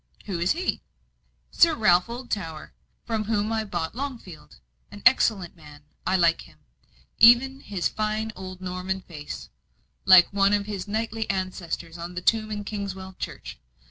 [0.25, 0.81] "Who is he?"
[1.51, 2.71] "Sir Ralph Oldtower,
[3.05, 4.57] from whom I bought Longfield.
[4.89, 6.57] An excellent man I like him
[7.19, 9.49] even his fine old Norman face,
[10.05, 13.59] like one of his knightly ancestors on the tomb in Kingswell church.